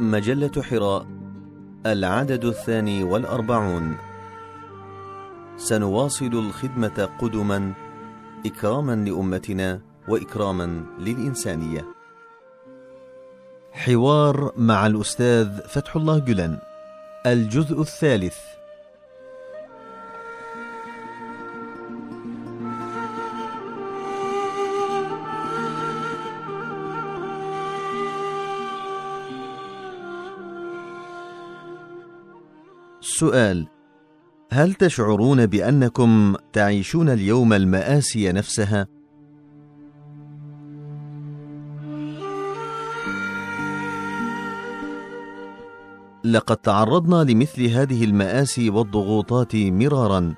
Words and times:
مجلة 0.00 0.62
حراء 0.62 1.06
العدد 1.86 2.44
الثاني 2.44 3.04
والأربعون. 3.04 3.96
سنواصل 5.56 6.26
الخدمة 6.26 7.08
قدما 7.20 7.72
إكراما 8.46 8.94
لأمتنا 8.94 9.80
وإكراما 10.08 10.84
للإنسانية. 10.98 11.84
حوار 13.72 14.52
مع 14.56 14.86
الأستاذ 14.86 15.60
فتح 15.68 15.96
الله 15.96 16.18
جلن 16.18 16.58
الجزء 17.26 17.80
الثالث. 17.80 18.53
سؤال 33.18 33.66
هل 34.50 34.74
تشعرون 34.74 35.46
بأنكم 35.46 36.36
تعيشون 36.52 37.08
اليوم 37.08 37.52
المآسي 37.52 38.32
نفسها؟ 38.32 38.86
لقد 46.24 46.56
تعرضنا 46.56 47.32
لمثل 47.32 47.66
هذه 47.66 48.04
المآسي 48.04 48.70
والضغوطات 48.70 49.56
مرارا 49.56 50.34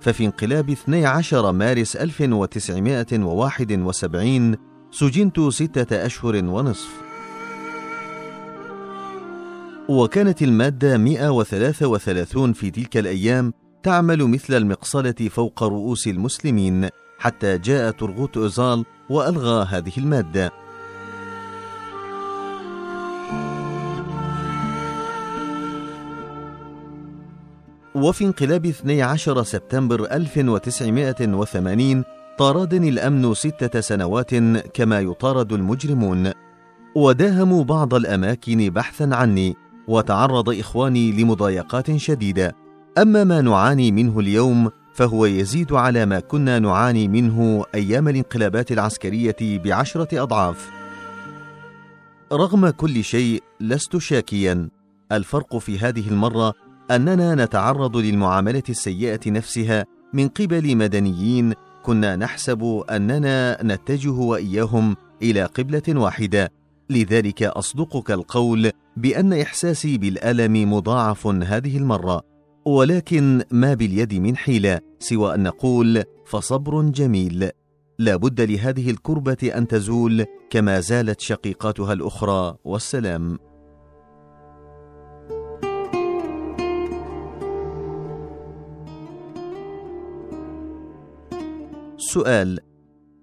ففي 0.00 0.24
انقلاب 0.24 0.70
12 0.70 1.52
مارس 1.52 1.96
1971 1.96 4.56
سجنت 4.90 5.40
ستة 5.40 6.06
أشهر 6.06 6.44
ونصف. 6.44 7.09
وكانت 9.90 10.42
المادة 10.42 10.98
133 10.98 12.52
في 12.52 12.70
تلك 12.70 12.96
الأيام 12.96 13.52
تعمل 13.82 14.24
مثل 14.24 14.54
المقصلة 14.54 15.14
فوق 15.30 15.62
رؤوس 15.62 16.06
المسلمين 16.08 16.88
حتى 17.18 17.58
جاء 17.58 17.90
ترغوت 17.90 18.36
أوزال 18.36 18.84
وألغى 19.10 19.66
هذه 19.70 19.92
المادة. 19.98 20.52
وفي 27.94 28.24
انقلاب 28.24 28.66
12 28.66 29.42
سبتمبر 29.42 30.04
1980 30.12 32.04
طاردني 32.38 32.88
الأمن 32.88 33.34
ستة 33.34 33.80
سنوات 33.80 34.34
كما 34.74 35.00
يطارد 35.00 35.52
المجرمون. 35.52 36.32
وداهموا 36.94 37.64
بعض 37.64 37.94
الأماكن 37.94 38.70
بحثا 38.70 39.10
عني. 39.12 39.69
وتعرض 39.90 40.48
إخواني 40.48 41.12
لمضايقات 41.12 41.96
شديدة. 41.96 42.56
أما 42.98 43.24
ما 43.24 43.40
نعاني 43.40 43.92
منه 43.92 44.20
اليوم 44.20 44.70
فهو 44.94 45.26
يزيد 45.26 45.72
على 45.72 46.06
ما 46.06 46.20
كنا 46.20 46.58
نعاني 46.58 47.08
منه 47.08 47.64
أيام 47.74 48.08
الانقلابات 48.08 48.72
العسكرية 48.72 49.36
بعشرة 49.40 50.22
أضعاف. 50.22 50.70
رغم 52.32 52.70
كل 52.70 53.04
شيء 53.04 53.42
لست 53.60 53.96
شاكيا. 53.96 54.68
الفرق 55.12 55.58
في 55.58 55.78
هذه 55.78 56.08
المرة 56.08 56.54
أننا 56.90 57.44
نتعرض 57.44 57.96
للمعاملة 57.96 58.62
السيئة 58.68 59.30
نفسها 59.30 59.86
من 60.12 60.28
قبل 60.28 60.76
مدنيين 60.76 61.54
كنا 61.82 62.16
نحسب 62.16 62.84
أننا 62.90 63.58
نتجه 63.62 64.12
وإياهم 64.12 64.96
إلى 65.22 65.44
قبلة 65.44 65.82
واحدة. 65.88 66.52
لذلك 66.90 67.42
أصدقك 67.42 68.10
القول 68.10 68.70
بأن 69.00 69.32
إحساسي 69.32 69.98
بالألم 69.98 70.72
مضاعف 70.72 71.26
هذه 71.26 71.76
المرة 71.76 72.22
ولكن 72.66 73.42
ما 73.50 73.74
باليد 73.74 74.14
من 74.14 74.36
حيلة 74.36 74.80
سوى 74.98 75.34
أن 75.34 75.42
نقول 75.42 76.04
فصبر 76.26 76.82
جميل. 76.82 77.50
لا 77.98 78.16
بد 78.16 78.40
لهذه 78.40 78.90
الكربة 78.90 79.36
أن 79.56 79.68
تزول 79.68 80.24
كما 80.50 80.80
زالت 80.80 81.20
شقيقاتها 81.20 81.92
الأخرى 81.92 82.56
والسلام. 82.64 83.38
سؤال 91.96 92.58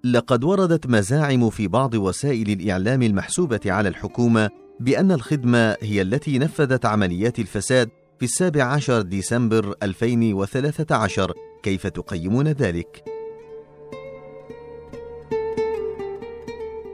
لقد 0.03 0.43
وردت 0.43 0.87
مزاعم 0.87 1.49
في 1.49 1.67
بعض 1.67 1.93
وسائل 1.95 2.49
الإعلام 2.49 3.01
المحسوبة 3.01 3.59
على 3.66 3.89
الحكومة 3.89 4.49
بأن 4.79 5.11
الخدمة 5.11 5.75
هي 5.81 6.01
التي 6.01 6.39
نفذت 6.39 6.85
عمليات 6.85 7.39
الفساد 7.39 7.89
في 8.19 8.25
السابع 8.25 8.63
عشر 8.63 9.01
ديسمبر 9.01 9.75
2013 9.83 11.33
كيف 11.63 11.88
تقيمون 11.88 12.47
ذلك؟ 12.47 13.03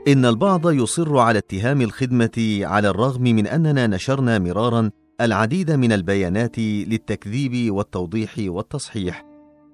إن 0.08 0.24
البعض 0.24 0.70
يصر 0.70 1.18
على 1.18 1.38
اتهام 1.38 1.80
الخدمة 1.80 2.58
على 2.62 2.88
الرغم 2.88 3.22
من 3.22 3.46
أننا 3.46 3.86
نشرنا 3.86 4.38
مرارا 4.38 4.90
العديد 5.20 5.70
من 5.70 5.92
البيانات 5.92 6.58
للتكذيب 6.58 7.74
والتوضيح 7.74 8.34
والتصحيح 8.38 9.24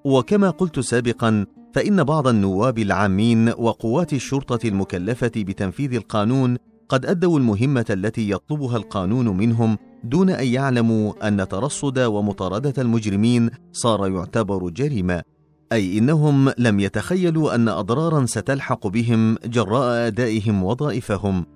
وكما 0.04 0.50
قلت 0.50 0.80
سابقا 0.80 1.46
فإن 1.74 2.04
بعض 2.04 2.28
النواب 2.28 2.78
العامين 2.78 3.48
وقوات 3.48 4.12
الشرطة 4.12 4.68
المكلفة 4.68 5.32
بتنفيذ 5.36 5.94
القانون 5.94 6.56
قد 6.90 7.06
أدوا 7.06 7.38
المهمة 7.38 7.84
التي 7.90 8.30
يطلبها 8.30 8.76
القانون 8.76 9.36
منهم 9.36 9.78
دون 10.04 10.30
أن 10.30 10.46
يعلموا 10.46 11.28
أن 11.28 11.48
ترصد 11.48 11.98
ومطاردة 11.98 12.82
المجرمين 12.82 13.50
صار 13.72 14.08
يعتبر 14.08 14.68
جريمة، 14.68 15.22
أي 15.72 15.98
إنهم 15.98 16.52
لم 16.58 16.80
يتخيلوا 16.80 17.54
أن 17.54 17.68
أضرارا 17.68 18.26
ستلحق 18.26 18.86
بهم 18.86 19.36
جراء 19.44 20.06
أدائهم 20.06 20.64
وظائفهم. 20.64 21.46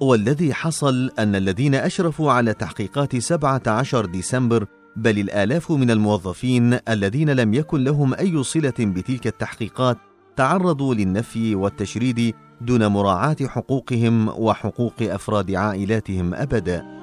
والذي 0.00 0.54
حصل 0.54 1.10
أن 1.18 1.36
الذين 1.36 1.74
أشرفوا 1.74 2.32
على 2.32 2.54
تحقيقات 2.54 3.16
17 3.16 4.06
ديسمبر 4.06 4.66
بل 4.96 5.18
الآلاف 5.18 5.72
من 5.72 5.90
الموظفين 5.90 6.78
الذين 6.88 7.30
لم 7.30 7.54
يكن 7.54 7.84
لهم 7.84 8.14
أي 8.14 8.42
صلة 8.42 8.74
بتلك 8.78 9.26
التحقيقات 9.26 9.98
تعرضوا 10.36 10.94
للنفي 10.94 11.54
والتشريد 11.54 12.34
دون 12.60 12.86
مراعاة 12.86 13.36
حقوقهم 13.42 14.28
وحقوق 14.28 15.02
أفراد 15.02 15.50
عائلاتهم 15.50 16.34
أبدا. 16.34 16.96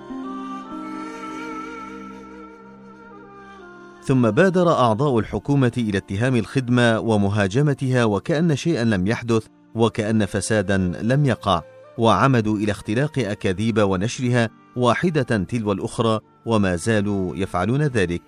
ثم 4.03 4.31
بادر 4.31 4.71
أعضاء 4.71 5.19
الحكومة 5.19 5.71
إلى 5.77 5.97
اتهام 5.97 6.35
الخدمة 6.35 6.99
ومهاجمتها 6.99 8.03
وكأن 8.05 8.55
شيئا 8.55 8.83
لم 8.83 9.07
يحدث 9.07 9.47
وكأن 9.75 10.25
فسادا 10.25 10.77
لم 11.01 11.25
يقع 11.25 11.61
وعمدوا 11.97 12.57
إلى 12.57 12.71
اختلاق 12.71 13.19
أكاذيب 13.19 13.79
ونشرها 13.79 14.49
واحدة 14.75 15.37
تلو 15.43 15.71
الأخرى 15.71 16.19
وما 16.45 16.75
زالوا 16.75 17.35
يفعلون 17.35 17.81
ذلك. 17.81 18.21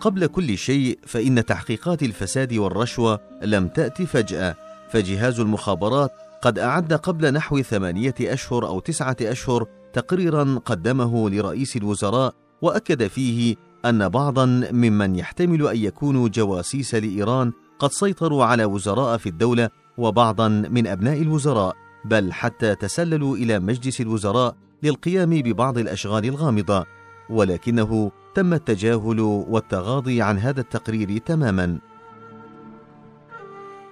قبل 0.00 0.26
كل 0.26 0.58
شيء 0.58 0.98
فإن 1.06 1.44
تحقيقات 1.44 2.02
الفساد 2.02 2.54
والرشوة 2.54 3.20
لم 3.42 3.68
تات 3.68 4.02
فجأة. 4.02 4.65
فجهاز 4.96 5.40
المخابرات 5.40 6.12
قد 6.42 6.58
أعد 6.58 6.92
قبل 6.92 7.32
نحو 7.32 7.62
ثمانية 7.62 8.14
أشهر 8.20 8.66
أو 8.66 8.80
تسعة 8.80 9.16
أشهر 9.22 9.66
تقريرا 9.92 10.60
قدمه 10.64 11.30
لرئيس 11.30 11.76
الوزراء 11.76 12.34
وأكد 12.62 13.06
فيه 13.06 13.56
أن 13.84 14.08
بعضا 14.08 14.46
ممن 14.72 15.16
يحتمل 15.16 15.68
أن 15.68 15.76
يكونوا 15.76 16.28
جواسيس 16.28 16.94
لإيران 16.94 17.52
قد 17.78 17.92
سيطروا 17.92 18.44
على 18.44 18.64
وزراء 18.64 19.16
في 19.18 19.28
الدولة 19.28 19.70
وبعضا 19.98 20.48
من 20.48 20.86
أبناء 20.86 21.22
الوزراء 21.22 21.76
بل 22.04 22.32
حتى 22.32 22.74
تسللوا 22.74 23.36
إلى 23.36 23.58
مجلس 23.58 24.00
الوزراء 24.00 24.56
للقيام 24.82 25.30
ببعض 25.30 25.78
الأشغال 25.78 26.24
الغامضة. 26.24 26.86
ولكنه 27.30 28.12
تم 28.34 28.54
التجاهل 28.54 29.20
والتغاضي 29.20 30.22
عن 30.22 30.38
هذا 30.38 30.60
التقرير 30.60 31.18
تماما. 31.18 31.78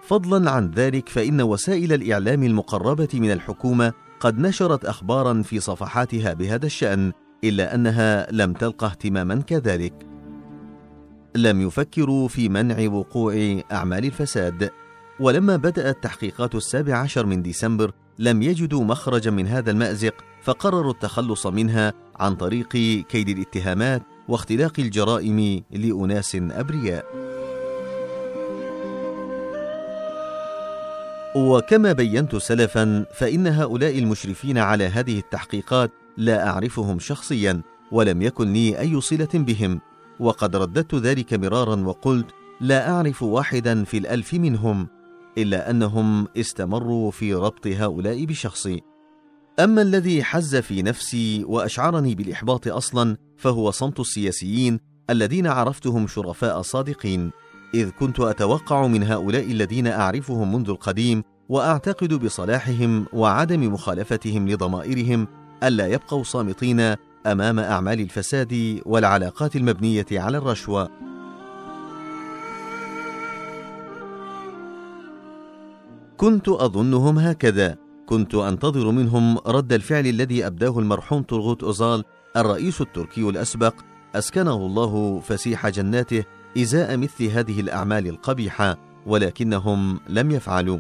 فضلا 0.06 0.50
عن 0.50 0.70
ذلك 0.70 1.08
فإن 1.08 1.42
وسائل 1.42 1.92
الإعلام 1.92 2.42
المقربة 2.42 3.08
من 3.14 3.32
الحكومة 3.32 3.92
قد 4.20 4.38
نشرت 4.38 4.84
اخبارا 4.84 5.42
في 5.42 5.60
صفحاتها 5.60 6.32
بهذا 6.32 6.66
الشأن 6.66 7.12
إلا 7.44 7.74
أنها 7.74 8.32
لم 8.32 8.52
تلقى 8.52 8.86
اهتماما 8.86 9.34
كذلك. 9.34 9.94
لم 11.36 11.60
يفكروا 11.60 12.28
في 12.28 12.48
منع 12.48 12.88
وقوع 12.88 13.60
أعمال 13.72 14.04
الفساد. 14.04 14.70
ولما 15.20 15.56
بدات 15.56 16.02
تحقيقات 16.02 16.54
السابع 16.54 16.96
عشر 16.96 17.26
من 17.26 17.42
ديسمبر 17.42 17.92
لم 18.18 18.42
يجدوا 18.42 18.84
مخرجا 18.84 19.30
من 19.30 19.46
هذا 19.46 19.70
المأزق 19.70 20.14
فقرروا 20.42 20.92
التخلص 20.92 21.46
منها 21.46 21.92
عن 22.16 22.34
طريق 22.34 22.68
كيد 23.08 23.28
الاتهامات 23.28 24.02
واختلاق 24.28 24.72
الجرائم 24.78 25.62
لأناس 25.70 26.36
أبرياء. 26.36 27.33
وكما 31.34 31.92
بينت 31.92 32.36
سلفا 32.36 33.06
فإن 33.14 33.46
هؤلاء 33.46 33.98
المشرفين 33.98 34.58
على 34.58 34.84
هذه 34.84 35.19
التحقيقات 35.19 35.90
لا 36.16 36.48
أعرفهم 36.48 36.98
شخصيا 36.98 37.62
ولم 37.92 38.22
يكن 38.22 38.52
لي 38.52 38.81
أي 38.81 39.00
صلة 39.00 39.28
بهم. 39.34 39.81
وقد 40.20 40.56
رددت 40.56 40.94
ذلك 40.94 41.34
مرارا 41.34 41.76
وقلت 41.76 42.26
لا 42.60 42.90
أعرف 42.90 43.22
واحدا 43.22 43.84
في 43.84 43.98
الألف 43.98 44.34
منهم 44.34 44.88
إلا 45.38 45.70
أنهم 45.70 46.28
استمروا 46.36 47.10
في 47.10 47.34
ربط 47.34 47.66
هؤلاء 47.66 48.25
بشخصي. 48.25 48.80
أما 49.58 49.82
الذي 49.82 50.25
حز 50.25 50.56
في 50.56 50.82
نفسي 50.82 51.44
وأشعرني 51.44 52.14
بالإحباط 52.14 52.69
أصلا 52.69 53.16
فهو 53.37 53.70
صمت 53.70 54.00
السياسيين 54.00 54.80
الذين 55.10 55.46
عرفتهم 55.46 56.06
شرفاء 56.06 56.62
صادقين. 56.62 57.30
إذ 57.75 57.91
كنت 57.91 58.21
أتوقع 58.21 58.87
من 58.87 59.03
هؤلاء 59.03 59.44
الذين 59.53 59.87
أعرفهم 59.87 60.55
منذ 60.55 60.71
القديم 60.71 61.23
وأعتقد 61.49 62.15
بصلاحهم 62.15 63.06
وعدم 63.12 63.73
مخالفتهم 63.73 64.49
لضمائرهم 64.49 65.29
ألا 65.62 65.87
يبقوا 65.87 66.23
صامتين 66.23 66.94
أمام 67.26 67.59
أعمال 67.59 68.00
الفساد 68.00 68.81
والعلاقات 68.87 69.56
المبنية 69.56 70.06
على 70.12 70.38
الرشوة. 70.38 70.88
كنت 76.17 76.49
أظنهم 76.49 77.19
هكذا. 77.19 77.76
كنت 78.06 78.35
أنتظر 78.35 78.91
منهم 78.91 79.38
رد 79.38 79.73
الفعل 79.73 80.06
الذي 80.06 80.47
أبداه 80.47 80.79
المرحوم 80.79 81.23
طرغوت 81.23 81.62
أوزال 81.62 82.05
الرئيس 82.37 82.81
التركي 82.81 83.29
الأسبق 83.29 83.75
أسكنه 84.15 84.56
الله 84.56 85.21
فسيح 85.21 85.69
جناته 85.69 86.25
إزاء 86.58 86.96
مثل 86.96 87.24
هذه 87.24 87.60
الأعمال 87.60 88.06
القبيحة 88.06 88.78
ولكنهم 89.06 90.00
لم 90.08 90.30
يفعلوا. 90.30 90.78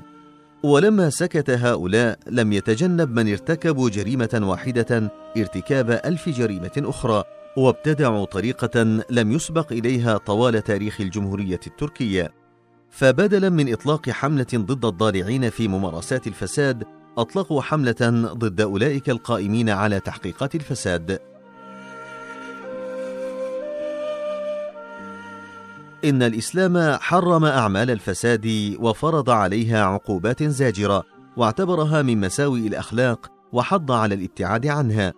ولما 0.62 1.10
سكت 1.10 1.50
هؤلاء 1.50 2.18
لم 2.26 2.52
يتجنب 2.52 3.10
من 3.10 3.30
ارتكبوا 3.30 3.90
جريمة 3.90 4.40
واحدة 4.42 5.12
ارتكاب 5.36 5.90
ألف 5.90 6.28
جريمة 6.28 6.72
أخرى 6.78 7.24
وابتدعوا 7.56 8.24
طريقة 8.24 8.82
لم 9.10 9.32
يسبق 9.32 9.72
إليها 9.72 10.16
طوال 10.16 10.64
تاريخ 10.64 11.00
الجمهورية 11.00 11.60
التركية. 11.66 12.32
فبدلا 12.90 13.48
من 13.48 13.72
إطلاق 13.72 14.10
حملة 14.10 14.46
ضد 14.54 14.84
الضالعين 14.84 15.50
في 15.50 15.68
ممارسات 15.68 16.26
الفساد 16.26 16.84
أطلقوا 17.18 17.62
حملة 17.62 18.30
ضد 18.32 18.60
أولئك 18.60 19.10
القائمين 19.10 19.70
على 19.70 20.00
تحقيقات 20.00 20.54
الفساد. 20.54 21.33
إن 26.04 26.22
الإسلام 26.22 26.98
حرم 27.00 27.44
أعمال 27.44 27.90
الفساد 27.90 28.76
وفرض 28.80 29.30
عليها 29.30 29.84
عقوبات 29.84 30.42
زاجرة 30.42 31.04
واعتبرها 31.36 32.02
من 32.02 32.20
مساوئ 32.20 32.66
الأخلاق 32.66 33.32
وحض 33.52 33.92
على 33.92 34.14
الابتعاد 34.14 34.66
عنها. 34.66 35.12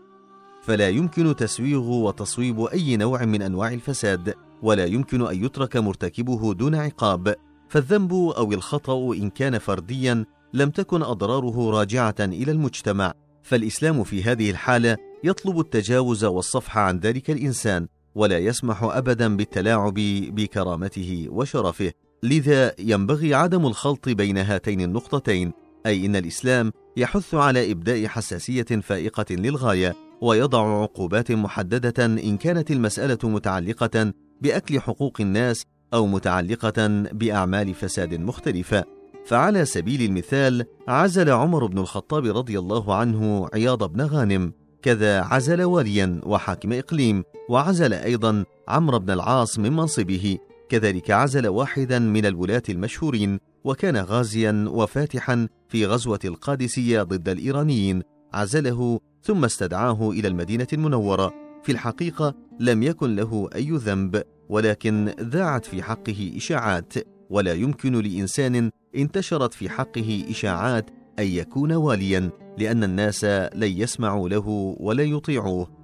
فلا 0.63 0.89
يمكن 0.89 1.37
تسويغ 1.37 1.83
وتصويب 1.83 2.61
أي 2.61 2.97
نوع 2.97 3.25
من 3.25 3.43
أنواع 3.43 3.73
الفساد 3.73 4.35
ولا 4.63 4.85
يمكن 4.85 5.27
أن 5.27 5.45
يترك 5.45 5.77
مرتكبه 5.77 6.55
دون 6.55 6.75
عقاب. 6.75 7.35
فالذنب 7.69 8.13
أو 8.13 8.53
الخطأ 8.53 9.15
إن 9.15 9.31
كان 9.31 9.59
فرديا 9.59 10.25
لم 10.55 10.71
تكن 10.71 11.03
أضراره 11.03 11.71
راجعة 11.71 12.15
إلى 12.21 12.53
المجتمع. 12.53 13.13
فالإسلام 13.43 14.05
في 14.05 14.23
هذه 14.23 14.51
الحالة 14.51 14.97
يطلب 15.25 15.61
التجاوز 15.61 16.25
والصفح 16.25 16.79
عن 16.79 16.99
ذلك 16.99 17.31
الإنسان. 17.31 17.89
ولا 18.17 18.39
يسمح 18.39 18.83
ابدا 18.83 19.37
بالتلاعب 19.37 19.95
بكرامته 20.31 21.27
وشرفه. 21.31 21.93
لذا 22.23 22.73
ينبغي 22.79 23.35
عدم 23.35 23.67
الخلط 23.67 24.09
بين 24.09 24.39
هاتين 24.39 24.81
النقطتين 24.81 25.53
أي 25.87 26.07
إن 26.07 26.17
الإسلام 26.17 26.73
يحث 26.97 27.35
على 27.35 27.73
إبداء 27.73 28.07
حساسية 28.07 28.63
فائقة 28.63 29.25
للغاية 29.31 29.95
ويضع 30.21 30.83
عقوبات 30.83 31.33
محددة 31.33 32.05
إن 32.05 32.37
كانت 32.37 32.71
المسألة 32.71 33.19
متعلقة 33.25 34.13
بأكل 34.41 34.81
حقوق 34.81 35.21
الناس 35.21 35.65
أو 35.95 36.07
متعلقة 36.07 36.89
بأعمال 37.13 37.75
فساد 37.75 38.15
مختلفه 38.15 38.85
فعلى 39.27 39.65
سبيل 39.65 40.03
المثال 40.03 40.65
عزل 40.89 41.31
عمر 41.31 41.67
بن 41.67 41.79
الخطاب 41.79 42.37
رضي 42.37 42.59
الله 42.59 42.95
عنه 42.95 43.49
عياض 43.55 43.93
بن 43.93 44.01
غانم 44.01 44.53
كذا 44.87 45.21
عزل 45.21 45.63
واليا 45.63 46.21
وحاكم 46.25 46.73
إقليم 46.73 47.25
وعزل 47.49 47.93
أيضا 47.93 48.45
عمرو 48.69 48.99
بن 48.99 49.11
العاص 49.11 49.59
من 49.59 49.73
منصبه 49.73 50.39
كذلك 50.69 51.11
عزل 51.11 51.49
واحدا 51.49 51.99
من 51.99 52.27
الولاة 52.27 52.63
المشهورين 52.69 53.39
وكان 53.65 53.97
غازيا 53.97 54.65
وفاتحا 54.69 55.49
في 55.69 55.87
غزوة 55.87 56.19
القادسية 56.25 57.03
ضد 57.03 57.29
الإيرانيين 57.29 58.03
عزله 58.35 59.01
ثم 59.23 59.45
استدعاه 59.45 60.11
إلى 60.11 60.29
المدينة 60.29 60.67
المنورة. 60.73 61.35
في 61.63 61.73
الحقيقة 61.73 62.35
لم 62.61 62.83
يكن 62.83 63.17
له 63.17 63.49
أي 63.55 63.71
ذنب 63.71 64.23
ولكن 64.49 65.15
ذاعت 65.21 65.65
في 65.65 65.83
حقه 65.83 66.33
إشاعات 66.37 66.95
ولا 67.31 67.53
يمكن 67.53 67.93
لإنسان 67.93 68.71
انتشرت 68.97 69.55
في 69.55 69.69
حقه 69.69 70.25
إشاعات 70.31 70.91
أن 71.19 71.27
يكون 71.27 71.73
واليا 71.73 72.31
لأن 72.59 72.85
الناس 72.85 73.25
لن 73.55 73.73
يسمعوا 73.79 74.29
له 74.29 74.77
ولا 74.81 75.03
يطيعوه. 75.03 75.77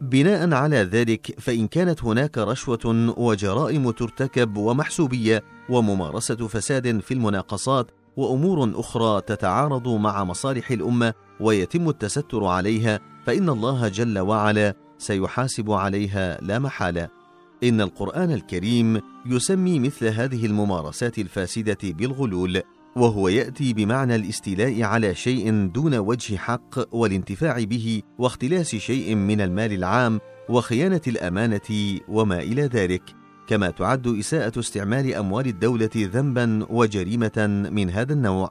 بناء 0.00 0.52
على 0.54 0.76
ذلك 0.76 1.40
فإن 1.40 1.66
كانت 1.66 2.04
هناك 2.04 2.38
رشوة 2.38 3.14
وجرائم 3.18 3.90
ترتكب 3.90 4.56
ومحسوبية 4.56 5.42
وممارسة 5.70 6.36
فساد 6.48 7.00
في 7.00 7.14
المناقصات 7.14 7.90
وأمور 8.16 8.72
أخرى 8.80 9.20
تتعارض 9.20 9.88
مع 9.88 10.24
مصالح 10.24 10.70
الأمة 10.70 11.14
ويتم 11.40 11.88
التستر 11.88 12.44
عليها 12.44 13.00
فإن 13.26 13.48
الله 13.48 13.88
جل 13.88 14.18
وعلا 14.18 14.74
سيحاسب 14.98 15.70
عليها 15.70 16.38
لا 16.42 16.58
محالة. 16.58 17.17
إن 17.64 17.80
القرآن 17.80 18.32
الكريم 18.32 19.00
يسمي 19.26 19.78
مثل 19.78 20.06
هذه 20.06 20.46
الممارسات 20.46 21.18
الفاسدة 21.18 21.78
بالغلول، 21.82 22.62
وهو 22.96 23.28
يأتي 23.28 23.72
بمعنى 23.72 24.16
الاستيلاء 24.16 24.82
على 24.82 25.14
شيء 25.14 25.66
دون 25.66 25.94
وجه 25.94 26.36
حق 26.36 26.94
والانتفاع 26.94 27.64
به 27.64 28.02
واختلاس 28.18 28.76
شيء 28.76 29.14
من 29.14 29.40
المال 29.40 29.72
العام 29.72 30.20
وخيانة 30.48 31.00
الأمانة 31.06 31.98
وما 32.08 32.38
إلى 32.38 32.62
ذلك، 32.62 33.02
كما 33.46 33.70
تعد 33.70 34.06
إساءة 34.06 34.58
استعمال 34.58 35.14
أموال 35.14 35.46
الدولة 35.46 35.90
ذنبا 35.96 36.66
وجريمة 36.70 37.68
من 37.72 37.90
هذا 37.90 38.12
النوع. 38.12 38.50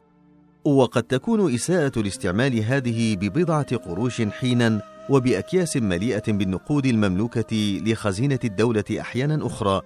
وقد 0.65 1.03
تكون 1.03 1.53
إساءة 1.53 1.99
الاستعمال 1.99 2.63
هذه 2.63 3.15
ببضعة 3.15 3.75
قروش 3.75 4.21
حينا 4.21 4.81
وبأكياس 5.09 5.77
مليئة 5.77 6.23
بالنقود 6.27 6.85
المملوكة 6.85 7.81
لخزينة 7.85 8.39
الدولة 8.43 8.83
أحيانا 8.99 9.45
أخرى 9.45 9.81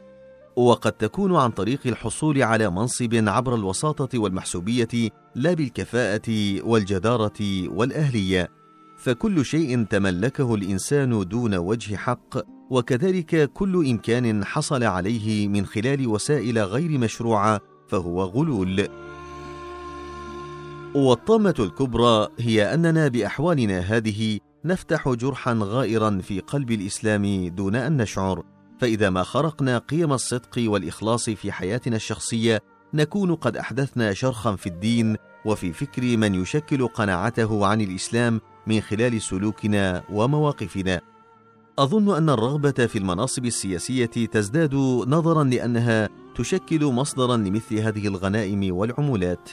وقد 0.55 0.91
تكون 0.91 1.35
عن 1.35 1.51
طريق 1.51 1.79
الحصول 1.85 2.43
على 2.43 2.69
منصب 2.69 3.23
عبر 3.27 3.55
الوساطة 3.55 4.19
والمحسوبية 4.19 5.09
لا 5.35 5.53
بالكفاءة 5.53 6.61
والجدارة 6.63 7.67
والأهلية. 7.67 8.49
فكل 8.97 9.45
شيء 9.45 9.83
تملكه 9.83 10.55
الإنسان 10.55 11.27
دون 11.27 11.55
وجه 11.55 11.95
حق 11.95 12.37
وكذلك 12.69 13.51
كل 13.53 13.85
إمكان 13.89 14.45
حصل 14.45 14.83
عليه 14.83 15.47
من 15.47 15.65
خلال 15.65 16.07
وسائل 16.07 16.59
غير 16.59 16.97
مشروعة 16.97 17.59
فهو 17.87 18.23
غلول. 18.23 18.87
والطامة 20.95 21.55
الكبرى 21.59 22.27
هي 22.39 22.73
أننا 22.73 23.07
بأحوالنا 23.07 23.79
هذه 23.79 24.39
نفتح 24.65 25.09
جرحا 25.09 25.59
غائرا 25.61 26.19
في 26.23 26.39
قلب 26.39 26.71
الإسلام 26.71 27.47
دون 27.47 27.75
أن 27.75 27.97
نشعر. 27.97 28.43
فإذا 28.79 29.09
ما 29.09 29.23
خرقنا 29.23 29.77
قيم 29.77 30.13
الصدق 30.13 30.55
والإخلاص 30.57 31.29
في 31.29 31.51
حياتنا 31.51 31.95
الشخصية 31.95 32.61
نكون 32.93 33.35
قد 33.35 33.57
أحدثنا 33.57 34.13
شرخا 34.13 34.55
في 34.55 34.67
الدين 34.67 35.15
وفي 35.45 35.73
فكر 35.73 36.17
من 36.17 36.35
يشكل 36.35 36.87
قناعته 36.87 37.65
عن 37.65 37.81
الإسلام 37.81 38.41
من 38.67 38.81
خلال 38.81 39.21
سلوكنا 39.21 40.03
ومواقفنا. 40.09 41.01
أظن 41.79 42.15
أن 42.17 42.29
الرغبة 42.29 42.71
في 42.71 42.97
المناصب 42.97 43.45
السياسية 43.45 44.05
تزداد 44.05 44.75
نظرا 45.07 45.43
لأنها 45.43 46.09
تشكل 46.35 46.85
مصدرا 46.85 47.37
لمثل 47.37 47.75
هذه 47.75 48.07
الغنائم 48.07 48.75
والعمولات. 48.75 49.49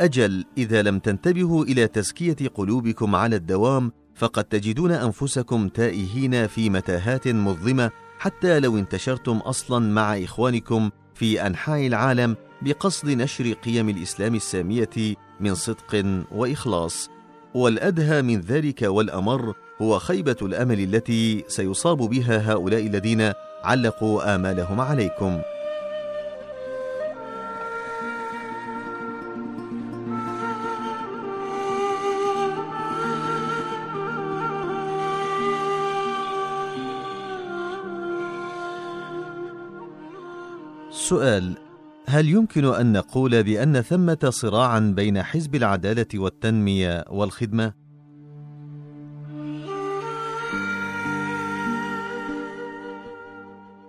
أجل 0.00 0.44
إذا 0.58 0.82
لم 0.82 0.98
تنتبهوا 0.98 1.64
إلى 1.64 1.86
تزكية 1.86 2.48
قلوبكم 2.54 3.14
على 3.14 3.36
الدوام 3.36 3.92
فقد 4.14 4.44
تجدون 4.44 4.90
أنفسكم 4.90 5.68
تائهين 5.68 6.46
في 6.46 6.70
متاهات 6.70 7.28
مظلمة 7.28 7.90
حتى 8.18 8.60
لو 8.60 8.78
انتشرتم 8.78 9.36
أصلا 9.36 9.92
مع 9.92 10.18
إخوانكم 10.18 10.90
في 11.14 11.46
أنحاء 11.46 11.86
العالم 11.86 12.36
بقصد 12.62 13.08
نشر 13.08 13.52
قيم 13.52 13.88
الإسلام 13.88 14.34
السامية 14.34 15.14
من 15.40 15.54
صدق 15.54 16.24
وإخلاص. 16.32 17.10
والأدهى 17.54 18.22
من 18.22 18.40
ذلك 18.40 18.82
والأمر 18.82 19.54
هو 19.82 19.98
خيبة 19.98 20.36
الأمل 20.42 20.80
التي 20.80 21.44
سيصاب 21.48 21.98
بها 21.98 22.52
هؤلاء 22.52 22.86
الذين 22.86 23.32
علقوا 23.64 24.34
آمالهم 24.34 24.80
عليكم. 24.80 25.40
سؤال 41.04 41.54
هل 42.06 42.28
يمكن 42.28 42.64
أن 42.64 42.92
نقول 42.92 43.42
بأن 43.42 43.80
ثمة 43.80 44.30
صراعا 44.30 44.80
بين 44.96 45.22
حزب 45.22 45.54
العدالة 45.54 46.06
والتنمية 46.14 47.04
والخدمة؟ 47.10 47.72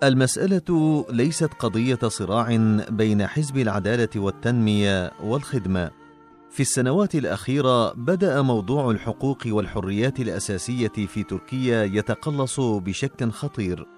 المسألة 0.04 1.06
ليست 1.10 1.50
قضية 1.60 2.00
صراع 2.08 2.56
بين 2.90 3.28
حزب 3.28 3.58
العدالة 3.58 4.10
والتنمية 4.16 5.12
والخدمة. 5.24 5.92
في 6.50 6.60
السنوات 6.60 7.16
الأخيرة 7.16 7.94
بدأ 7.94 8.42
موضوع 8.42 8.92
الحقوق 8.92 9.44
والحريات 9.46 10.20
الأساسية 10.20 10.88
في 11.08 11.24
تركيا 11.24 11.84
يتقلص 11.84 12.60
بشكل 12.60 13.32
خطير. 13.32 13.95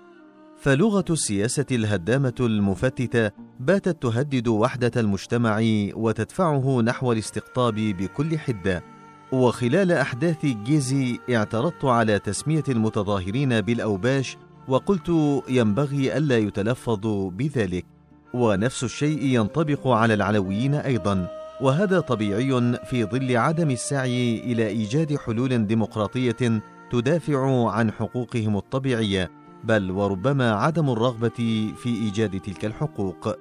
فلغة 0.60 1.06
السياسة 1.10 1.66
الهدامة 1.72 2.34
المفتتة 2.40 3.32
باتت 3.60 4.04
تهدد 4.04 4.48
وحدة 4.48 4.92
المجتمع 4.98 5.62
وتدفعه 5.94 6.82
نحو 6.82 7.12
الاستقطاب 7.12 7.76
بكل 7.76 8.40
حدة. 8.40 8.84
وخلال 9.32 9.92
أحداث 9.92 10.46
جيزي 10.46 11.20
اعترضت 11.36 11.86
على 11.86 12.20
تسمية 12.20 12.64
المتظاهرين 12.70 13.62
بالأوباش 13.62 14.38
وقلت 14.68 15.10
ينبغي 15.50 16.18
ألا 16.18 16.38
يتلفظوا 16.38 17.32
بذلك. 17.32 17.86
ونفس 18.34 18.84
الشيء 18.84 19.24
ينطبق 19.24 19.88
على 19.88 20.14
العلويين 20.14 20.74
أيضا. 20.74 21.28
وهذا 21.62 22.00
طبيعي 22.00 22.78
في 22.90 23.06
ظل 23.06 23.38
عدم 23.38 23.72
السعي 23.72 24.40
إلى 24.40 24.68
إيجاد 24.68 25.16
حلول 25.16 25.68
ديمقراطية 25.68 26.62
تدافع 26.92 27.70
عن 27.72 27.92
حقوقهم 27.92 28.58
الطبيعية. 28.58 29.47
بل 29.68 29.92
وربما 29.92 30.52
عدم 30.52 30.90
الرغبة 30.90 31.74
في 31.78 31.90
إيجاد 31.90 32.40
تلك 32.40 32.66
الحقوق. 32.66 33.36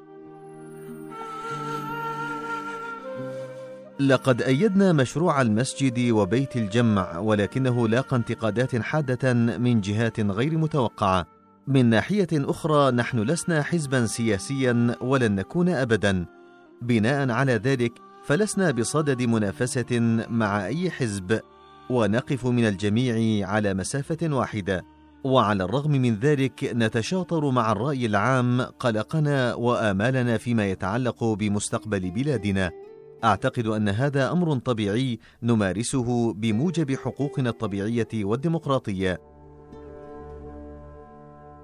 لقد 4.00 4.42
أيدنا 4.42 4.92
مشروع 4.92 5.40
المسجد 5.40 6.10
وبيت 6.10 6.56
الجمع 6.56 7.18
ولكنه 7.18 7.88
لاقى 7.88 8.16
انتقادات 8.16 8.76
حادة 8.76 9.32
من 9.34 9.80
جهات 9.80 10.20
غير 10.20 10.58
متوقعة. 10.58 11.26
من 11.66 11.86
ناحية 11.86 12.28
أخرى 12.32 12.90
نحن 12.90 13.18
لسنا 13.18 13.62
حزبا 13.62 14.06
سياسيا 14.06 14.96
ولن 15.00 15.34
نكون 15.34 15.68
ابدا. 15.68 16.26
بناء 16.82 17.30
على 17.30 17.52
ذلك 17.52 17.92
فلسنا 18.24 18.70
بصدد 18.70 19.22
منافسة 19.22 20.00
مع 20.30 20.66
أي 20.66 20.90
حزب. 20.90 21.40
ونقف 21.90 22.46
من 22.46 22.66
الجميع 22.66 23.48
على 23.48 23.74
مسافة 23.74 24.18
واحدة. 24.22 24.95
وعلى 25.24 25.64
الرغم 25.64 25.90
من 25.90 26.14
ذلك 26.14 26.70
نتشاطر 26.74 27.50
مع 27.50 27.72
الرأي 27.72 28.06
العام 28.06 28.60
قلقنا 28.60 29.54
وآمالنا 29.54 30.38
فيما 30.38 30.70
يتعلق 30.70 31.24
بمستقبل 31.24 32.10
بلادنا. 32.10 32.70
أعتقد 33.24 33.66
أن 33.66 33.88
هذا 33.88 34.32
أمر 34.32 34.58
طبيعي 34.58 35.18
نمارسه 35.42 36.32
بموجب 36.32 36.94
حقوقنا 36.94 37.50
الطبيعية 37.50 38.08
والديمقراطية. 38.14 39.20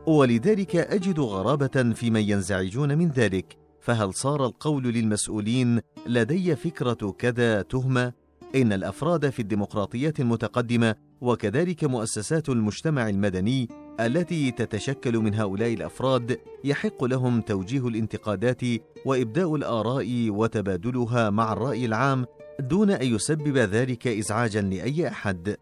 ولذلك 0.07 0.77
أجد 0.77 1.21
غرابة 1.21 1.93
في 1.95 2.11
من 2.11 2.21
ينزعجون 2.21 2.99
من 2.99 3.09
ذلك. 3.09 3.59
فهل 3.81 4.15
صار 4.15 4.47
القول 4.47 4.83
للمسؤولين 4.83 5.81
لدي 6.07 6.57
فكرة 6.57 7.15
كذا 7.19 7.63
تهمة؟ 7.63 8.13
إن 8.55 8.73
الأفراد 8.73 9.31
في 9.31 9.43
الديمقراطيات 9.43 10.21
المتقدمة 10.21 10.95
وكذلك 11.23 11.85
مؤسسات 11.85 12.49
المجتمع 12.49 13.09
المدني 13.09 13.69
التي 14.01 14.51
تتشكل 14.51 15.19
من 15.19 15.35
هؤلاء 15.35 15.75
الأفراد 15.75 16.39
يحق 16.65 17.05
لهم 17.05 17.41
توجيه 17.41 17.89
الانتقادات 17.89 18.61
وإبداء 19.07 19.55
الآراء 19.57 20.31
وتبادلها 20.31 21.31
مع 21.31 21.53
الرأي 21.53 21.85
العام 21.85 22.27
دون 22.61 22.91
أن 22.91 23.15
يسبب 23.15 23.57
ذلك 23.59 24.07
ازعاجا 24.07 24.61
لأي 24.61 25.09
أحد. 25.09 25.57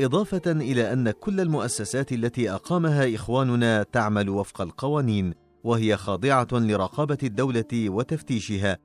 إضافة 0.00 0.42
إلى 0.46 0.92
أن 0.92 1.10
كل 1.10 1.40
المؤسسات 1.40 2.12
التي 2.12 2.50
أقامها 2.50 3.14
إخواننا 3.14 3.82
تعمل 3.82 4.28
وفق 4.28 4.60
القوانين 4.60 5.34
وهي 5.64 5.96
خاضعة 5.96 6.48
لرقابة 6.52 7.18
الدولة 7.22 7.64
وتفتيشها 7.74 8.78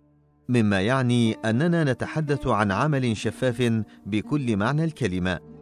مما 0.49 0.81
يعني 0.81 1.33
أننا 1.33 1.83
نتحدث 1.83 2.47
عن 2.47 2.71
عمل 2.71 3.17
شفاف 3.17 3.83
بكل 4.05 4.57
معنى 4.57 4.83
الكلمة. 4.83 5.56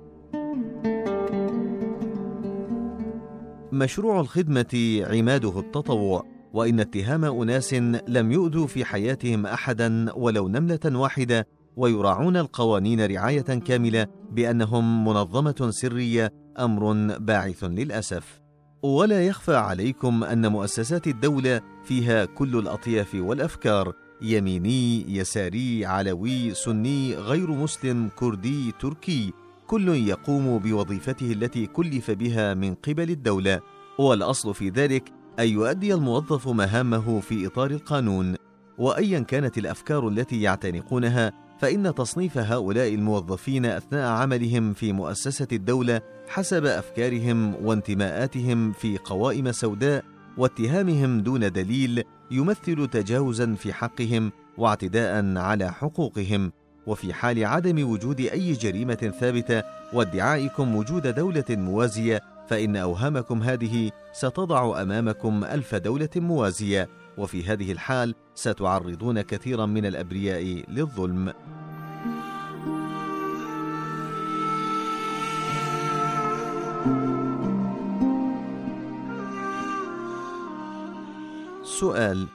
مشروع 3.75 4.19
الخدمة 4.19 5.03
عماده 5.09 5.59
التطوع 5.59 6.23
وإن 6.53 6.79
اتهام 6.79 7.25
أناس 7.25 7.73
لم 8.07 8.31
يؤذوا 8.31 8.67
في 8.67 8.85
حياتهم 8.85 9.45
احدا 9.45 10.13
ولو 10.13 10.47
نملة 10.47 10.79
واحدة 10.85 11.47
ويراعون 11.75 12.37
القوانين 12.37 13.05
رعاية 13.05 13.41
كاملة 13.41 14.07
بأنهم 14.31 15.05
منظمة 15.07 15.69
سرية 15.69 16.33
أمر 16.59 17.17
باعث 17.17 17.63
للأسف. 17.63 18.41
ولا 18.83 19.27
يخفى 19.27 19.55
عليكم 19.55 20.23
أن 20.23 20.51
مؤسسات 20.51 21.07
الدولة 21.07 21.61
فيها 21.83 22.25
كل 22.25 22.59
الأطياف 22.59 23.15
والأفكار 23.15 23.93
يميني 24.21 25.15
يساري 25.17 25.85
علوي 25.85 26.53
سني 26.53 27.15
غير 27.15 27.51
مسلم 27.51 28.09
كردي 28.15 28.71
تركي 28.79 29.33
كل 29.67 29.87
يقوم 29.87 30.57
بوظيفته 30.57 31.31
التي 31.31 31.67
كلف 31.67 32.11
بها 32.11 32.53
من 32.53 32.75
قبل 32.75 33.09
الدولة 33.09 33.61
والأصل 33.99 34.53
في 34.53 34.69
ذلك 34.69 35.11
أن 35.39 35.47
يؤدي 35.47 35.93
الموظف 35.93 36.47
مهامه 36.47 37.19
في 37.19 37.47
إطار 37.47 37.71
القانون. 37.71 38.35
وايا 38.77 39.19
كانت 39.19 39.57
الأفكار 39.57 40.07
التي 40.07 40.41
يعتنقونها 40.41 41.31
فإن 41.59 41.95
تصنيف 41.95 42.37
هؤلاء 42.37 42.93
الموظفين 42.93 43.65
أثناء 43.65 44.07
عملهم 44.11 44.73
في 44.73 44.93
مؤسسة 44.93 45.47
الدولة 45.51 46.01
حسب 46.27 46.65
أفكارهم 46.65 47.55
وانتماءاتهم 47.65 48.71
في 48.71 48.97
قوائم 48.97 49.51
سوداء 49.51 50.05
واتهامهم 50.37 51.21
دون 51.21 51.51
دليل 51.51 52.03
يمثل 52.31 52.87
تجاوزا 52.87 53.53
في 53.53 53.73
حقهم 53.73 54.31
واعتداء 54.57 55.37
على 55.37 55.71
حقوقهم. 55.73 56.51
وفي 56.87 57.13
حال 57.13 57.45
عدم 57.45 57.89
وجود 57.89 58.19
أي 58.21 58.53
جريمة 58.53 59.13
ثابتة 59.19 59.63
وادعائكم 59.93 60.75
وجود 60.75 61.07
دولة 61.07 61.45
موازية 61.49 62.21
فإن 62.47 62.75
أوهامكم 62.75 63.43
هذه 63.43 63.91
ستضع 64.13 64.81
أمامكم 64.81 65.43
ألف 65.43 65.75
دولة 65.75 66.09
موازية 66.15 66.89
وفي 67.17 67.43
هذه 67.43 67.71
الحال 67.71 68.15
ستعرضون 68.35 69.21
كثيرا 69.21 69.65
من 69.65 69.85
الأبرياء 69.85 70.63
للظلم. 70.69 71.33
سؤال 81.63 82.27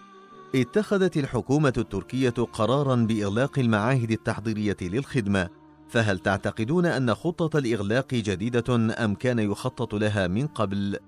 اتخذت 0.55 1.17
الحكومة 1.17 1.73
التركية 1.79 2.31
قرارا 2.31 2.95
بإغلاق 2.95 3.59
المعاهد 3.59 4.11
التحضيرية 4.11 4.77
للخدمة، 4.83 5.49
فهل 5.89 6.19
تعتقدون 6.19 6.87
أن 6.87 7.15
خطة 7.15 7.59
الإغلاق 7.59 8.15
جديدة 8.15 8.75
أم 9.05 9.15
كان 9.15 9.39
يخطط 9.39 9.95
لها 9.95 10.27
من 10.27 10.47
قبل؟ 10.47 10.99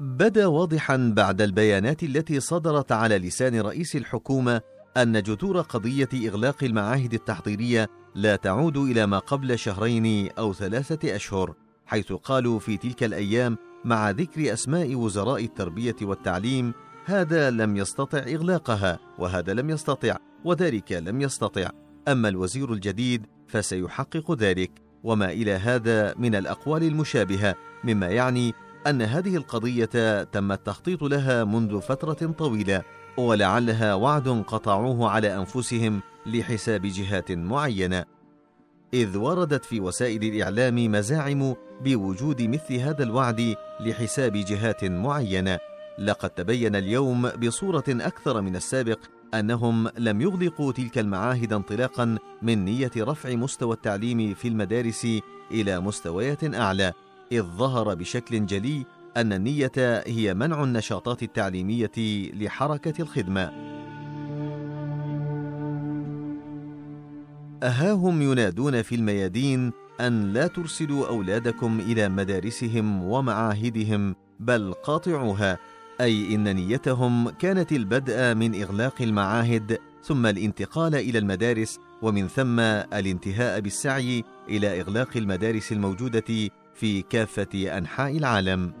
بدا 0.00 0.46
واضحا 0.46 1.12
بعد 1.16 1.40
البيانات 1.40 2.02
التي 2.02 2.40
صدرت 2.40 2.92
على 2.92 3.18
لسان 3.18 3.60
رئيس 3.60 3.96
الحكومة 3.96 4.60
أن 4.96 5.22
جذور 5.22 5.60
قضية 5.60 6.08
إغلاق 6.14 6.64
المعاهد 6.64 7.14
التحضيرية 7.14 7.88
لا 8.14 8.36
تعود 8.36 8.76
إلى 8.76 9.06
ما 9.06 9.18
قبل 9.18 9.58
شهرين 9.58 10.30
أو 10.38 10.52
ثلاثة 10.52 11.16
أشهر، 11.16 11.54
حيث 11.86 12.12
قالوا 12.12 12.58
في 12.58 12.76
تلك 12.76 13.04
الأيام 13.04 13.56
مع 13.84 14.10
ذكر 14.10 14.52
أسماء 14.52 14.94
وزراء 14.94 15.44
التربية 15.44 15.96
والتعليم 16.02 16.72
هذا 17.04 17.50
لم 17.50 17.76
يستطع 17.76 18.18
إغلاقها 18.18 18.98
وهذا 19.18 19.54
لم 19.54 19.70
يستطع 19.70 20.16
وذلك 20.44 20.92
لم 20.92 21.20
يستطع. 21.20 21.70
أما 22.08 22.28
الوزير 22.28 22.72
الجديد 22.72 23.26
فسيحقق 23.48 24.32
ذلك. 24.32 24.70
وما 25.04 25.32
إلى 25.32 25.52
هذا 25.52 26.14
من 26.18 26.34
الأقوال 26.34 26.82
المشابهة 26.82 27.54
مما 27.84 28.06
يعني 28.06 28.54
أن 28.86 29.02
هذه 29.02 29.36
القضية 29.36 30.22
تم 30.22 30.52
التخطيط 30.52 31.02
لها 31.02 31.44
منذ 31.44 31.80
فترة 31.80 32.32
طويلة 32.38 32.82
ولعلها 33.16 33.94
وعد 33.94 34.28
قطعوه 34.28 35.10
على 35.10 35.36
أنفسهم 35.36 36.02
لحساب 36.26 36.82
جهات 36.82 37.32
معينة. 37.32 38.04
إذ 38.94 39.16
وردت 39.16 39.64
في 39.64 39.80
وسائل 39.80 40.24
الإعلام 40.24 40.92
مزاعم 40.92 41.54
بوجود 41.84 42.42
مثل 42.42 42.74
هذا 42.74 43.02
الوعد 43.02 43.56
لحساب 43.80 44.32
جهات 44.32 44.84
معينة 44.84 45.58
لقد 45.98 46.30
تبين 46.30 46.76
اليوم 46.76 47.28
بصورة 47.28 47.84
أكثر 47.88 48.40
من 48.40 48.56
السابق 48.56 48.98
أنهم 49.34 49.88
لم 49.98 50.20
يغلقوا 50.20 50.72
تلك 50.72 50.98
المعاهد 50.98 51.52
انطلاقا 51.52 52.18
من 52.42 52.64
نية 52.64 52.90
رفع 52.98 53.34
مستوى 53.34 53.74
التعليم 53.74 54.34
في 54.34 54.48
المدارس 54.48 55.06
إلى 55.50 55.80
مستويات 55.80 56.54
أعلى 56.54 56.92
إذ 57.32 57.42
ظهر 57.42 57.94
بشكل 57.94 58.46
جلي 58.46 58.86
أن 59.16 59.32
النية 59.32 60.02
هي 60.06 60.34
منع 60.34 60.64
النشاطات 60.64 61.22
التعليمية 61.22 61.92
لحركة 62.34 63.02
الخدمة. 63.02 63.72
أهاهم 67.62 68.22
ينادون 68.22 68.82
في 68.82 68.94
الميادين 68.94 69.72
أن 70.00 70.32
لا 70.32 70.46
ترسلوا 70.46 71.08
أولادكم 71.08 71.80
إلى 71.80 72.08
مدارسهم 72.08 73.02
ومعاهدهم 73.02 74.14
بل 74.40 74.72
قاطعوها، 74.72 75.58
أي 76.00 76.34
إن 76.34 76.54
نيتهم 76.56 77.28
كانت 77.30 77.72
البدء 77.72 78.34
من 78.34 78.62
إغلاق 78.62 79.02
المعاهد 79.02 79.78
ثم 80.02 80.26
الانتقال 80.26 80.94
إلى 80.94 81.18
المدارس 81.18 81.78
ومن 82.02 82.28
ثم 82.28 82.60
الانتهاء 82.60 83.60
بالسعي 83.60 84.24
إلى 84.48 84.80
إغلاق 84.80 85.16
المدارس 85.16 85.72
الموجودة 85.72 86.50
في 86.74 87.02
كافة 87.10 87.78
أنحاء 87.78 88.16
العالم. 88.16 88.72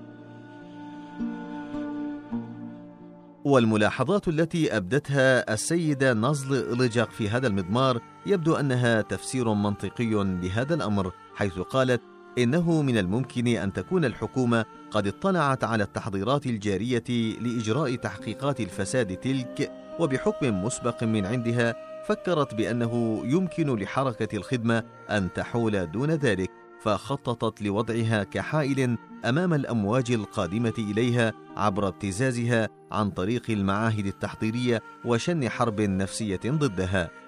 والملاحظات 3.44 4.28
التي 4.28 4.76
أبدتها 4.76 5.54
السيدة 5.54 6.12
نزل 6.12 6.78
لجق 6.78 7.10
في 7.10 7.28
هذا 7.28 7.46
المضمار 7.46 8.00
يبدو 8.26 8.54
أنها 8.54 9.00
تفسير 9.00 9.52
منطقي 9.52 10.24
لهذا 10.24 10.74
الأمر 10.74 11.12
حيث 11.34 11.58
قالت 11.58 12.00
إنه 12.38 12.82
من 12.82 12.98
الممكن 12.98 13.46
أن 13.46 13.72
تكون 13.72 14.04
الحكومة 14.04 14.64
قد 14.90 15.06
اطلعت 15.06 15.64
على 15.64 15.84
التحضيرات 15.84 16.46
الجارية 16.46 17.04
لإجراء 17.40 17.94
تحقيقات 17.94 18.60
الفساد 18.60 19.16
تلك 19.16 19.72
وبحكم 20.00 20.64
مسبق 20.64 21.04
من 21.04 21.26
عندها 21.26 21.74
فكرت 22.06 22.54
بأنه 22.54 23.22
يمكن 23.24 23.76
لحركة 23.76 24.36
الخدمة 24.36 24.82
أن 25.10 25.32
تحول 25.32 25.90
دون 25.90 26.10
ذلك 26.10 26.50
فخططت 26.82 27.62
لوضعها 27.62 28.24
كحائل 28.24 28.98
أمام 29.24 29.54
الأمواج 29.54 30.12
القادمة 30.12 30.74
إليها 30.78 31.32
عبر 31.56 31.88
ابتزازها 31.88 32.68
عن 32.92 33.10
طريق 33.10 33.50
المعاهد 33.50 34.06
التحضيرية 34.06 34.82
وشن 35.04 35.48
حرب 35.48 35.80
نفسية 35.80 36.40
ضدها. 36.46 37.21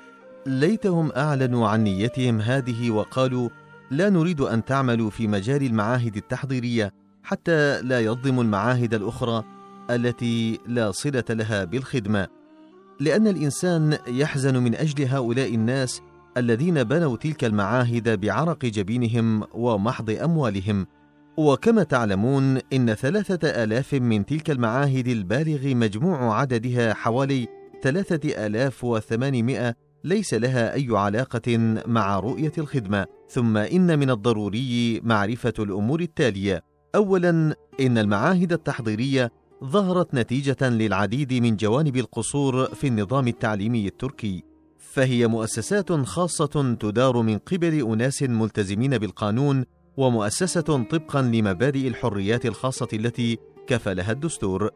ليتهم 0.47 1.13
أعلنوا 1.13 1.69
عن 1.69 1.85
نيتهم 1.85 2.41
هذه 2.41 2.91
وقالوا 2.91 3.49
لا 3.91 4.11
نريد 4.11 4.41
أن 4.41 4.65
تعملوا 4.65 5.11
في 5.11 5.27
مجال 5.27 5.63
المعاهد 5.63 6.17
التحضيرية 6.17 6.93
حتى 7.23 7.83
لا 7.83 8.01
يظلموا 8.01 8.43
المعاهد 8.43 8.95
الأخرى 8.95 9.45
التي 9.91 10.59
لا 10.67 10.91
صلة 10.91 11.25
لها 11.31 11.65
بالخدمة 11.65 12.29
لأن 13.01 13.27
الإنسان 13.27 13.99
يحزن 14.09 14.57
من 14.57 14.75
أجل 14.75 15.05
هؤلاء 15.05 15.55
الناس 15.55 16.03
الذين 16.37 16.83
بنوا 16.85 17.17
تلك 17.17 17.45
المعاهد 17.45 18.21
بعرق 18.21 18.65
جبينهم 18.65 19.45
ومحض 19.55 20.11
أموالهم. 20.11 20.87
وكما 21.37 21.83
تعلمون 21.83 22.59
إن 22.73 22.95
ثلاثة 22.95 23.49
آلاف 23.49 23.95
من 23.95 24.27
تلك 24.27 24.51
المعاهد 24.51 25.09
البالغ 25.09 25.75
مجموع 25.75 26.41
عددها 26.41 26.95
حوالي 26.95 27.49
ثلاثة 27.83 28.47
آلاف 28.47 28.85
وثمانمائة 28.85 29.77
ليس 30.04 30.34
لها 30.34 30.75
أي 30.75 30.87
علاقة 30.90 31.58
مع 31.87 32.18
رؤية 32.18 32.52
الخدمة. 32.58 33.06
ثم 33.28 33.56
إن 33.56 33.99
من 33.99 34.11
الضروري 34.11 35.00
معرفة 35.04 35.52
الأمور 35.58 36.00
التالية. 36.00 36.62
أولا 36.94 37.56
إن 37.80 37.99
المعاهد 37.99 38.52
التحضيرية 38.52 39.32
ظهرت 39.64 40.14
نتيجة 40.14 40.69
للعديد 40.69 41.32
من 41.32 41.56
جوانب 41.56 41.97
القصور 41.97 42.67
في 42.67 42.86
النظام 42.86 43.28
التعليمي 43.28 43.86
التركي. 43.86 44.43
فهي 44.78 45.26
مؤسسات 45.26 45.93
خاصة 45.93 46.76
تدار 46.80 47.23
من 47.23 47.38
قبل 47.38 47.93
أناس 47.93 48.23
ملتزمين 48.23 48.99
بالقانون 48.99 49.64
ومؤسسة 49.97 50.60
طبقا 50.60 51.23
لمبادئ 51.23 51.88
الحريات 51.88 52.47
الخاصة 52.47 52.88
التي 52.93 53.38
كفلها 53.67 54.12
الدستور. 54.12 54.71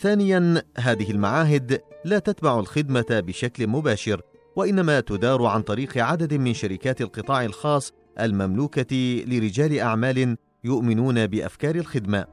ثانيا 0.00 0.62
هذه 0.78 1.10
المعاهد 1.10 1.80
لا 2.04 2.18
تتبع 2.18 2.58
الخدمة 2.58 3.06
بشكل 3.10 3.66
مباشر 3.66 4.20
وإنما 4.56 5.00
تدار 5.00 5.46
عن 5.46 5.62
طريق 5.62 5.98
عدد 5.98 6.34
من 6.34 6.54
شركات 6.54 7.00
القطاع 7.00 7.44
الخاص 7.44 7.92
المملوكة 8.20 9.24
لرجال 9.26 9.78
أعمال 9.78 10.36
يؤمنون 10.64 11.26
بأفكار 11.26 11.74
الخدمة. 11.74 12.26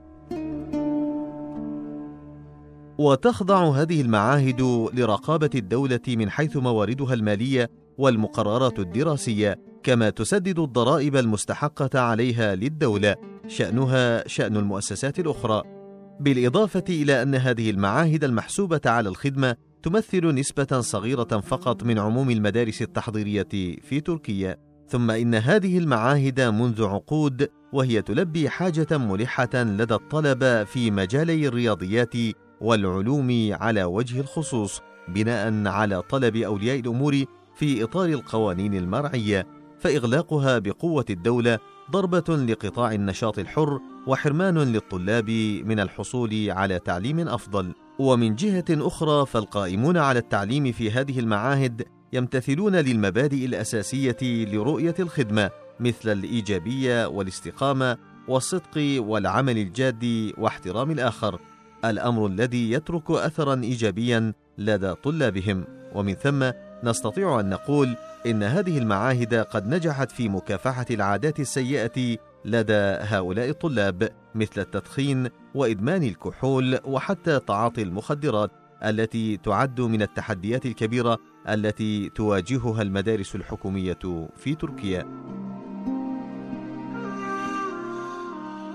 وتخضع 2.97 3.69
هذه 3.69 4.01
المعاهد 4.01 4.61
لرقابة 4.93 5.49
الدولة 5.55 5.99
من 6.07 6.29
حيث 6.29 6.57
مواردها 6.57 7.13
المالية 7.13 7.69
والمقررات 7.97 8.79
الدراسية 8.79 9.59
كما 9.83 10.09
تسدد 10.09 10.59
الضرائب 10.59 11.15
المستحقة 11.15 11.99
عليها 11.99 12.55
للدولة 12.55 13.15
شأنها 13.47 14.27
شأن 14.27 14.57
المؤسسات 14.57 15.19
الأخرى 15.19 15.80
بالإضافة 16.21 16.83
إلى 16.89 17.21
أن 17.21 17.35
هذه 17.35 17.69
المعاهد 17.69 18.23
المحسوبة 18.23 18.81
على 18.85 19.09
الخدمة 19.09 19.55
تمثل 19.83 20.35
نسبة 20.35 20.81
صغيرة 20.81 21.23
فقط 21.23 21.83
من 21.83 21.99
عموم 21.99 22.29
المدارس 22.29 22.81
التحضيرية 22.81 23.47
في 23.81 24.01
تركيا 24.05 24.57
ثم 24.87 25.11
إن 25.11 25.35
هذه 25.35 25.77
المعاهد 25.77 26.41
منذ 26.41 26.83
عقود 26.83 27.49
وهي 27.73 28.01
تلبي 28.01 28.49
حاجة 28.49 28.97
ملحة 28.97 29.49
لدى 29.53 29.93
الطلبة 29.93 30.63
في 30.63 30.91
مجالي 30.91 31.47
الرياضيات 31.47 32.13
والعلوم 32.61 33.49
على 33.51 33.83
وجه 33.83 34.19
الخصوص 34.19 34.81
بناء 35.07 35.67
على 35.67 36.01
طلب 36.01 36.35
أولياء 36.35 36.79
الأمور 36.79 37.25
في 37.55 37.83
إطار 37.83 38.09
القوانين 38.09 38.73
المرعية 38.73 39.47
فإغلاقها 39.79 40.59
بقوة 40.59 41.05
الدولة 41.09 41.59
ضربة 41.91 42.35
لقطاع 42.35 42.91
النشاط 42.91 43.39
الحر 43.39 43.79
وحرمان 44.07 44.57
للطلاب 44.57 45.29
من 45.65 45.79
الحصول 45.79 46.49
على 46.49 46.79
تعليم 46.79 47.19
أفضل. 47.19 47.73
ومن 47.99 48.35
جهة 48.35 48.65
أخرى 48.69 49.25
فالقائمون 49.25 49.97
على 49.97 50.19
التعليم 50.19 50.71
في 50.71 50.91
هذه 50.91 51.19
المعاهد 51.19 51.83
يمتثلون 52.13 52.75
للمبادئ 52.75 53.45
الأساسية 53.45 54.17
لرؤية 54.21 54.95
الخدمة 54.99 55.49
مثل 55.79 56.11
الإيجابية 56.11 57.05
والاستقامة 57.05 57.97
والصدق 58.27 58.97
والعمل 58.97 59.57
الجاد 59.57 60.33
واحترام 60.37 60.91
الآخر. 60.91 61.39
الأمر 61.85 62.27
الذي 62.27 62.71
يترك 62.71 63.11
اثرا 63.11 63.61
ايجابيا 63.63 64.33
لدى 64.57 64.93
طلابهم. 64.93 65.65
ومن 65.95 66.13
ثم 66.13 66.51
نستطيع 66.83 67.39
أن 67.39 67.49
نقول 67.49 67.95
إن 68.25 68.43
هذه 68.43 68.77
المعاهد 68.77 69.33
قد 69.35 69.67
نجحت 69.67 70.11
في 70.11 70.29
مكافحة 70.29 70.85
العادات 70.91 71.39
السيئة 71.39 72.17
لدى 72.45 72.97
هؤلاء 73.01 73.49
الطلاب 73.49 74.09
مثل 74.35 74.61
التدخين 74.61 75.29
وإدمان 75.55 76.03
الكحول 76.03 76.79
وحتى 76.85 77.39
تعاطي 77.39 77.81
المخدرات 77.81 78.51
التي 78.83 79.37
تعد 79.37 79.81
من 79.81 80.01
التحديات 80.01 80.65
الكبيرة 80.65 81.17
التي 81.49 82.09
تواجهها 82.09 82.81
المدارس 82.81 83.35
الحكومية 83.35 84.29
في 84.37 84.55
تركيا. 84.55 85.05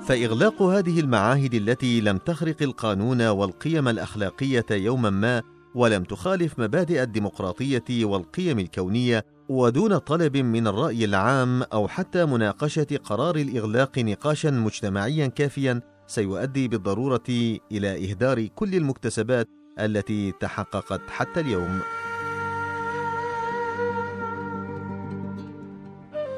فإغلاق 0.06 0.62
هذه 0.62 1.00
المعاهد 1.00 1.54
التي 1.54 2.00
لم 2.00 2.18
تخرق 2.18 2.62
القانون 2.62 3.22
والقيم 3.22 3.88
الأخلاقية 3.88 4.66
يوما 4.70 5.10
ما 5.10 5.42
ولم 5.76 6.04
تخالف 6.04 6.58
مبادئ 6.58 7.02
الديمقراطية 7.02 8.04
والقيم 8.04 8.58
الكونية 8.58 9.24
ودون 9.48 9.98
طلب 9.98 10.36
من 10.36 10.66
الرأي 10.66 11.04
العام 11.04 11.62
أو 11.62 11.88
حتى 11.88 12.24
مناقشة 12.24 12.86
قرار 13.04 13.36
الإغلاق 13.36 13.98
نقاشا 13.98 14.48
مجتمعيا 14.48 15.26
كافيا 15.26 15.80
سيؤدي 16.06 16.68
بالضرورة 16.68 17.24
إلى 17.72 18.10
إهدار 18.10 18.46
كل 18.46 18.74
المكتسبات 18.74 19.48
التي 19.78 20.32
تحققت 20.32 21.00
حتى 21.08 21.40
اليوم. 21.40 21.80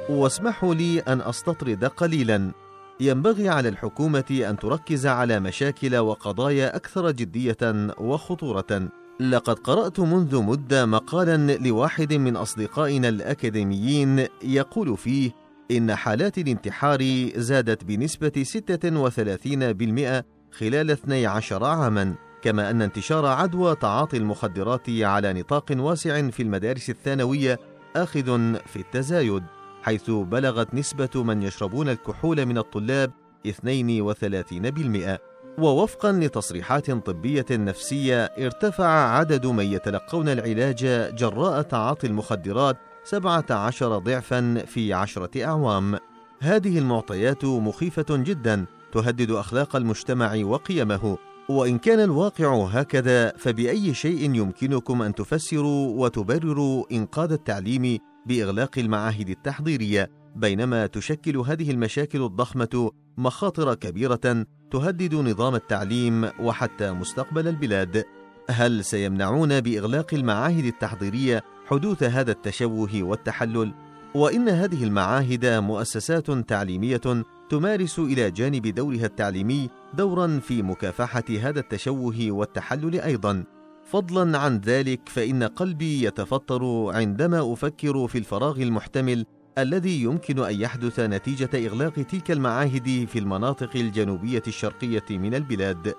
واسمحوا 0.08 0.74
لي 0.74 1.00
أن 1.00 1.20
أستطرد 1.20 1.84
قليلا 1.84 2.52
ينبغي 3.00 3.48
على 3.48 3.68
الحكومة 3.68 4.46
أن 4.50 4.56
تركز 4.58 5.06
على 5.06 5.40
مشاكل 5.40 5.96
وقضايا 5.96 6.76
أكثر 6.76 7.10
جدية 7.10 7.56
وخطورة. 7.98 8.88
لقد 9.20 9.58
قرأت 9.58 10.00
منذ 10.00 10.42
مدة 10.42 10.86
مقالا 10.86 11.56
لواحد 11.56 12.12
من 12.12 12.36
أصدقائنا 12.36 13.08
الأكاديميين 13.08 14.26
يقول 14.42 14.96
فيه 14.96 15.30
إن 15.70 15.94
حالات 15.94 16.38
الانتحار 16.38 17.30
زادت 17.36 17.84
بنسبة 17.84 18.44
36% 18.44 20.24
خلال 20.52 20.90
12 20.90 21.64
عاما، 21.64 22.14
كما 22.42 22.70
أن 22.70 22.82
انتشار 22.82 23.26
عدوى 23.26 23.74
تعاطي 23.74 24.16
المخدرات 24.16 24.90
على 24.90 25.32
نطاق 25.32 25.64
واسع 25.70 26.30
في 26.30 26.42
المدارس 26.42 26.90
الثانوية 26.90 27.58
آخذ 27.96 28.54
في 28.66 28.76
التزايد 28.76 29.42
حيث 29.82 30.10
بلغت 30.10 30.74
نسبة 30.74 31.22
من 31.22 31.42
يشربون 31.42 31.88
الكحول 31.88 32.46
من 32.46 32.58
الطلاب 32.58 33.12
32% 33.48 35.27
ووفقا 35.58 36.12
لتصريحات 36.12 36.90
طبية 36.90 37.46
نفسية 37.50 38.24
ارتفع 38.24 38.86
عدد 38.86 39.46
من 39.46 39.64
يتلقون 39.64 40.28
العلاج 40.28 40.86
جراء 41.14 41.62
تعاطي 41.62 42.06
المخدرات 42.06 42.76
17 43.04 43.98
ضعفا 43.98 44.64
في 44.66 44.92
عشرة 44.92 45.44
أعوام. 45.44 45.98
هذه 46.40 46.78
المعطيات 46.78 47.44
مخيفة 47.44 48.06
جدا 48.10 48.66
تهدد 48.92 49.30
أخلاق 49.30 49.76
المجتمع 49.76 50.34
وقيمه. 50.44 51.18
وإن 51.48 51.78
كان 51.78 52.00
الواقع 52.00 52.66
هكذا 52.66 53.32
فبأي 53.36 53.94
شيء 53.94 54.34
يمكنكم 54.34 55.02
أن 55.02 55.14
تفسروا 55.14 56.04
وتبرروا 56.04 56.84
إنقاذ 56.92 57.32
التعليم 57.32 57.98
بإغلاق 58.26 58.78
المعاهد 58.78 59.28
التحضيرية؟ 59.28 60.10
بينما 60.36 60.86
تشكل 60.86 61.36
هذه 61.36 61.70
المشاكل 61.70 62.22
الضخمة 62.22 62.90
مخاطر 63.18 63.74
كبيرة 63.74 64.44
تهدد 64.70 65.14
نظام 65.14 65.54
التعليم 65.54 66.30
وحتى 66.40 66.92
مستقبل 66.92 67.48
البلاد. 67.48 68.04
هل 68.50 68.84
سيمنعون 68.84 69.60
بإغلاق 69.60 70.14
المعاهد 70.14 70.64
التحضيرية 70.64 71.44
حدوث 71.66 72.02
هذا 72.02 72.32
التشوه 72.32 73.02
والتحلل؟ 73.02 73.72
وإن 74.14 74.48
هذه 74.48 74.84
المعاهد 74.84 75.46
مؤسسات 75.46 76.30
تعليمية 76.30 77.24
تمارس 77.50 77.98
إلى 77.98 78.30
جانب 78.30 78.66
دورها 78.66 79.06
التعليمي 79.06 79.70
دورا 79.94 80.40
في 80.42 80.62
مكافحة 80.62 81.24
هذا 81.40 81.60
التشوه 81.60 82.16
والتحلل 82.30 83.00
أيضا. 83.00 83.44
فضلا 83.84 84.38
عن 84.38 84.58
ذلك 84.58 85.08
فإن 85.08 85.42
قلبي 85.42 86.04
يتفطر 86.04 86.90
عندما 86.94 87.52
أفكر 87.52 88.08
في 88.08 88.18
الفراغ 88.18 88.62
المحتمل 88.62 89.26
الذي 89.58 90.02
يمكن 90.02 90.38
أن 90.38 90.60
يحدث 90.60 91.00
نتيجة 91.00 91.50
إغلاق 91.54 91.92
تلك 91.92 92.30
المعاهد 92.30 93.06
في 93.12 93.18
المناطق 93.18 93.70
الجنوبية 93.76 94.42
الشرقية 94.46 95.04
من 95.10 95.34
البلاد. 95.34 95.94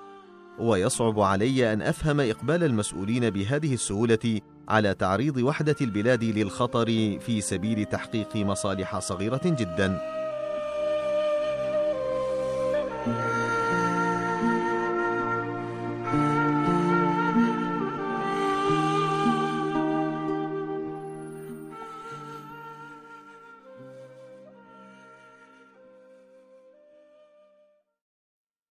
ويصعب 0.58 1.20
علي 1.20 1.72
أن 1.72 1.82
أفهم 1.82 2.20
إقبال 2.20 2.64
المسؤولين 2.64 3.30
بهذه 3.30 3.74
السهولة 3.74 4.40
على 4.68 4.94
تعريض 4.94 5.36
وحدة 5.36 5.76
البلاد 5.80 6.24
للخطر 6.24 6.86
في 7.20 7.40
سبيل 7.40 7.84
تحقيق 7.84 8.36
مصالح 8.36 8.98
صغيرة 8.98 9.40
جدا. 9.44 10.19